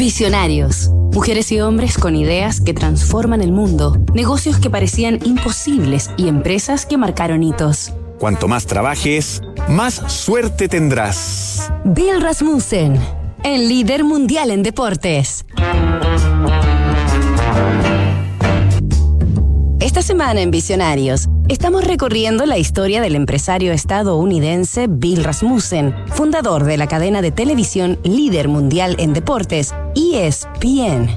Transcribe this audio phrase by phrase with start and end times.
[0.00, 0.88] Visionarios.
[1.12, 6.86] Mujeres y hombres con ideas que transforman el mundo, negocios que parecían imposibles y empresas
[6.86, 7.92] que marcaron hitos.
[8.18, 11.70] Cuanto más trabajes, más suerte tendrás.
[11.84, 12.98] Bill Rasmussen,
[13.44, 15.44] el líder mundial en deportes.
[19.80, 26.76] Esta semana en Visionarios estamos recorriendo la historia del empresario estadounidense Bill Rasmussen, fundador de
[26.76, 31.10] la cadena de televisión líder mundial en deportes, ESPN.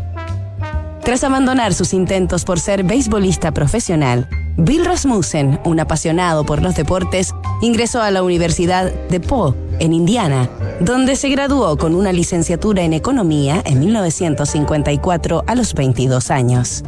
[1.04, 7.36] Tras abandonar sus intentos por ser beisbolista profesional, Bill Rasmussen, un apasionado por los deportes,
[7.62, 12.94] ingresó a la Universidad de Poe, en Indiana, donde se graduó con una licenciatura en
[12.94, 16.84] economía en 1954 a los 22 años.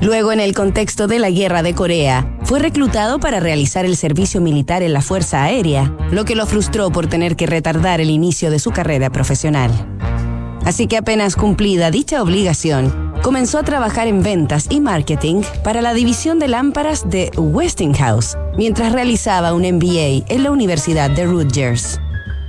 [0.00, 4.40] Luego, en el contexto de la Guerra de Corea, fue reclutado para realizar el servicio
[4.40, 8.52] militar en la Fuerza Aérea, lo que lo frustró por tener que retardar el inicio
[8.52, 9.72] de su carrera profesional.
[10.64, 15.92] Así que apenas cumplida dicha obligación, comenzó a trabajar en ventas y marketing para la
[15.92, 22.00] división de lámparas de Westinghouse, mientras realizaba un MBA en la Universidad de Rutgers.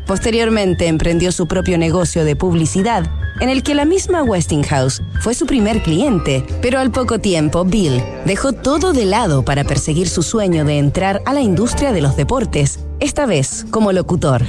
[0.06, 3.09] Posteriormente emprendió su propio negocio de publicidad,
[3.40, 8.02] en el que la misma Westinghouse fue su primer cliente, pero al poco tiempo Bill
[8.26, 12.16] dejó todo de lado para perseguir su sueño de entrar a la industria de los
[12.16, 14.44] deportes, esta vez como locutor.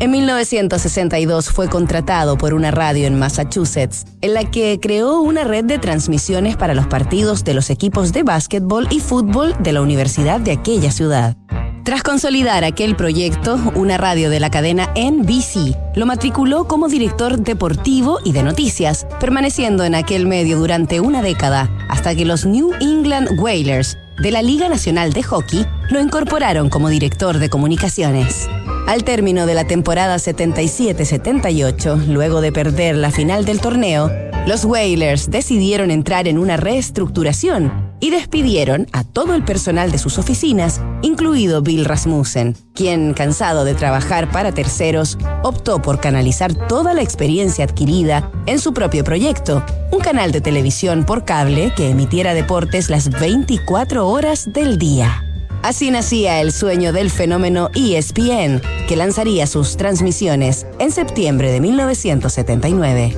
[0.00, 5.66] En 1962 fue contratado por una radio en Massachusetts, en la que creó una red
[5.66, 10.40] de transmisiones para los partidos de los equipos de básquetbol y fútbol de la universidad
[10.40, 11.36] de aquella ciudad.
[11.84, 18.18] Tras consolidar aquel proyecto, una radio de la cadena NBC lo matriculó como director deportivo
[18.22, 23.40] y de noticias, permaneciendo en aquel medio durante una década, hasta que los New England
[23.40, 28.46] Whalers de la Liga Nacional de Hockey lo incorporaron como director de comunicaciones.
[28.86, 34.10] Al término de la temporada 77-78, luego de perder la final del torneo,
[34.46, 40.18] los Whalers decidieron entrar en una reestructuración y despidieron a todo el personal de sus
[40.18, 40.80] oficinas,
[41.20, 47.62] incluido Bill Rasmussen, quien, cansado de trabajar para terceros, optó por canalizar toda la experiencia
[47.62, 53.10] adquirida en su propio proyecto, un canal de televisión por cable que emitiera deportes las
[53.10, 55.22] 24 horas del día.
[55.62, 63.16] Así nacía el sueño del fenómeno ESPN, que lanzaría sus transmisiones en septiembre de 1979.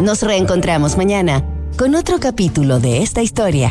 [0.00, 1.44] Nos reencontramos mañana
[1.76, 3.70] con otro capítulo de esta historia.